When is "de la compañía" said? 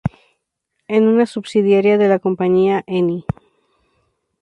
1.99-2.83